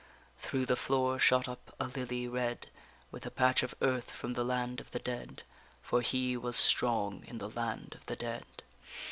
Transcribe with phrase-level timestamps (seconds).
[0.41, 2.71] _Through the floor shot up a lily red,
[3.11, 5.43] With a patch of earth from the land of the dead,
[5.83, 8.63] For he was strong in the land of the dead.